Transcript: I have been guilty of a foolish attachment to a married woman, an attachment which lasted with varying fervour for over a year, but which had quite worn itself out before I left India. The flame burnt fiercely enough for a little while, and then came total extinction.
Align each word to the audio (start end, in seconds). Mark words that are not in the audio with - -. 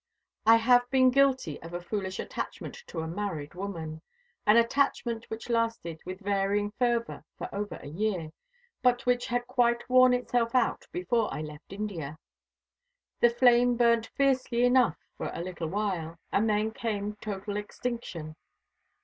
I 0.47 0.55
have 0.55 0.89
been 0.89 1.11
guilty 1.11 1.61
of 1.61 1.75
a 1.75 1.79
foolish 1.79 2.17
attachment 2.19 2.73
to 2.87 3.01
a 3.01 3.07
married 3.07 3.53
woman, 3.53 4.01
an 4.47 4.57
attachment 4.57 5.25
which 5.29 5.47
lasted 5.47 6.01
with 6.07 6.21
varying 6.21 6.71
fervour 6.71 7.23
for 7.37 7.47
over 7.53 7.75
a 7.75 7.85
year, 7.87 8.31
but 8.81 9.05
which 9.05 9.27
had 9.27 9.45
quite 9.45 9.87
worn 9.87 10.11
itself 10.15 10.55
out 10.55 10.87
before 10.91 11.31
I 11.31 11.41
left 11.41 11.71
India. 11.71 12.17
The 13.19 13.29
flame 13.29 13.75
burnt 13.77 14.07
fiercely 14.15 14.65
enough 14.65 14.97
for 15.17 15.29
a 15.35 15.43
little 15.43 15.67
while, 15.67 16.17
and 16.31 16.49
then 16.49 16.71
came 16.71 17.15
total 17.17 17.55
extinction. 17.57 18.35